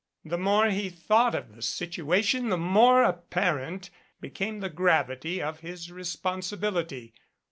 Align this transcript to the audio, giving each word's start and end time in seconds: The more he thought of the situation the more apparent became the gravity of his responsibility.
The 0.25 0.39
more 0.39 0.71
he 0.71 0.89
thought 0.89 1.35
of 1.35 1.55
the 1.55 1.61
situation 1.61 2.49
the 2.49 2.57
more 2.57 3.03
apparent 3.03 3.91
became 4.19 4.59
the 4.59 4.67
gravity 4.67 5.39
of 5.39 5.59
his 5.59 5.91
responsibility. 5.91 7.13